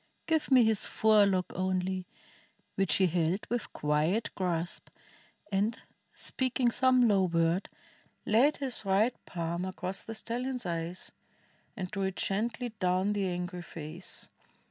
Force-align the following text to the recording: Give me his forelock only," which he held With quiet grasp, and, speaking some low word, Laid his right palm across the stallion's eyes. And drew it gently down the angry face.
Give 0.25 0.49
me 0.49 0.63
his 0.63 0.87
forelock 0.87 1.53
only," 1.55 2.07
which 2.73 2.95
he 2.95 3.05
held 3.05 3.45
With 3.51 3.71
quiet 3.71 4.31
grasp, 4.33 4.89
and, 5.51 5.77
speaking 6.15 6.71
some 6.71 7.07
low 7.07 7.25
word, 7.25 7.69
Laid 8.25 8.57
his 8.57 8.83
right 8.83 9.13
palm 9.27 9.63
across 9.63 10.03
the 10.03 10.15
stallion's 10.15 10.65
eyes. 10.65 11.11
And 11.77 11.91
drew 11.91 12.01
it 12.05 12.15
gently 12.15 12.69
down 12.79 13.13
the 13.13 13.27
angry 13.27 13.61
face. 13.61 14.27